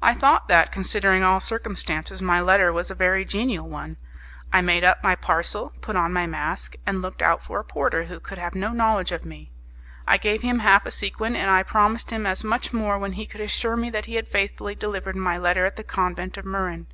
I 0.00 0.14
thought 0.14 0.46
that, 0.46 0.70
considering 0.70 1.24
all 1.24 1.40
circumstances, 1.40 2.22
my 2.22 2.40
letter 2.40 2.72
was 2.72 2.92
a 2.92 2.94
very 2.94 3.24
genial 3.24 3.68
one; 3.68 3.96
I 4.52 4.60
made 4.60 4.84
up 4.84 5.02
my 5.02 5.16
parcel, 5.16 5.72
put 5.80 5.96
on 5.96 6.12
my 6.12 6.28
mask, 6.28 6.76
and 6.86 7.02
looked 7.02 7.20
out 7.20 7.42
for 7.42 7.58
a 7.58 7.64
porter 7.64 8.04
who 8.04 8.20
could 8.20 8.38
have 8.38 8.54
no 8.54 8.70
knowledge 8.70 9.10
of 9.10 9.24
me; 9.24 9.50
I 10.06 10.16
gave 10.16 10.42
him 10.42 10.60
half 10.60 10.86
a 10.86 10.92
sequin, 10.92 11.34
and 11.34 11.50
I 11.50 11.64
promised 11.64 12.12
him 12.12 12.24
as 12.24 12.44
much 12.44 12.72
more 12.72 12.96
when 12.96 13.14
he 13.14 13.26
could 13.26 13.40
assure 13.40 13.74
me 13.76 13.90
that 13.90 14.04
he 14.04 14.14
had 14.14 14.28
faithfully 14.28 14.76
delivered 14.76 15.16
my 15.16 15.38
letter 15.38 15.66
at 15.66 15.74
the 15.74 15.82
convent 15.82 16.36
of 16.36 16.44
Muran. 16.44 16.86